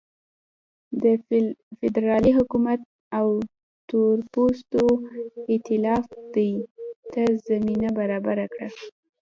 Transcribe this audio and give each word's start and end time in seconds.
د 1.03 1.03
فدرالي 1.79 2.31
حکومت 2.37 2.79
او 3.17 3.27
تورپوستو 3.89 4.83
اېتلاف 5.53 6.05
دې 6.35 6.51
ته 7.13 7.23
زمینه 7.47 7.89
برابره 7.99 8.45
کړه. 8.53 8.67